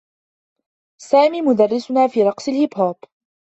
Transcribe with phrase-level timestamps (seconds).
[1.01, 2.95] سامي مدرّسنا في رقص الهيبهوب.